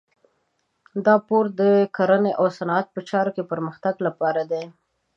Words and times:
دا 1.05 1.15
پور 1.27 1.45
د 1.59 1.61
کرنې 1.95 2.31
او 2.39 2.45
صنعت 2.57 2.87
په 2.95 2.99
چارو 3.09 3.31
کې 3.35 3.43
پرمختګ 3.51 3.95
لپاره 4.07 4.41
دی. 4.51 4.63